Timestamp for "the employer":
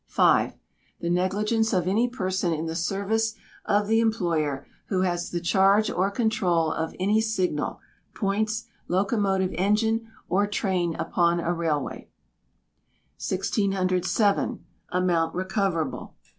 3.85-4.65